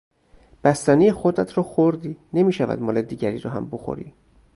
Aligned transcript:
بستنی 0.63 1.11
خودت 1.11 1.57
را 1.57 1.63
خوردی، 1.63 2.17
نمیشود 2.33 2.81
مال 2.81 3.01
دیگری 3.01 3.39
را 3.39 3.51
هم 3.51 3.69
بخوری! 3.69 4.13